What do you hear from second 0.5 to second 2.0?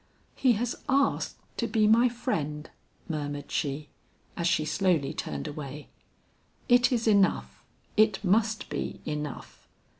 has asked to be